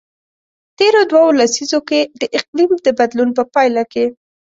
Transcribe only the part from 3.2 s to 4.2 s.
په پایله کې.